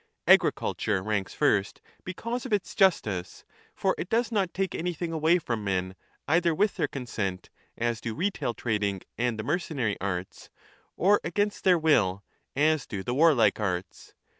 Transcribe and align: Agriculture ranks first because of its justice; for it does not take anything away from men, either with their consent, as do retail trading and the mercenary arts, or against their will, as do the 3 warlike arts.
Agriculture 0.25 1.03
ranks 1.03 1.35
first 1.35 1.79
because 2.03 2.43
of 2.47 2.51
its 2.51 2.73
justice; 2.73 3.45
for 3.75 3.93
it 3.99 4.09
does 4.09 4.31
not 4.31 4.51
take 4.51 4.73
anything 4.73 5.11
away 5.13 5.37
from 5.37 5.63
men, 5.63 5.95
either 6.27 6.55
with 6.55 6.75
their 6.75 6.87
consent, 6.87 7.51
as 7.77 8.01
do 8.01 8.15
retail 8.15 8.55
trading 8.55 9.03
and 9.19 9.37
the 9.37 9.43
mercenary 9.43 10.01
arts, 10.01 10.49
or 10.97 11.21
against 11.23 11.63
their 11.63 11.77
will, 11.77 12.23
as 12.55 12.87
do 12.87 13.03
the 13.03 13.11
3 13.11 13.17
warlike 13.17 13.59
arts. 13.59 14.15